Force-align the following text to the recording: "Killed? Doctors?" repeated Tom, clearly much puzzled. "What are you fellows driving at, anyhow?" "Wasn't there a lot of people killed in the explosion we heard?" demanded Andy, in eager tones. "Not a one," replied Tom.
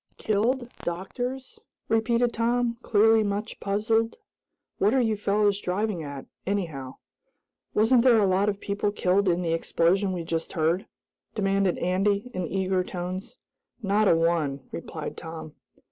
"Killed? 0.17 0.67
Doctors?" 0.79 1.59
repeated 1.87 2.33
Tom, 2.33 2.79
clearly 2.81 3.21
much 3.21 3.59
puzzled. 3.59 4.17
"What 4.79 4.95
are 4.95 4.99
you 4.99 5.15
fellows 5.15 5.61
driving 5.61 6.01
at, 6.01 6.25
anyhow?" 6.43 6.95
"Wasn't 7.75 8.01
there 8.01 8.17
a 8.17 8.25
lot 8.25 8.49
of 8.49 8.59
people 8.59 8.91
killed 8.91 9.29
in 9.29 9.43
the 9.43 9.53
explosion 9.53 10.11
we 10.11 10.25
heard?" 10.55 10.87
demanded 11.35 11.77
Andy, 11.77 12.31
in 12.33 12.47
eager 12.47 12.83
tones. 12.83 13.37
"Not 13.83 14.07
a 14.07 14.15
one," 14.15 14.61
replied 14.71 15.17
Tom. 15.17 15.53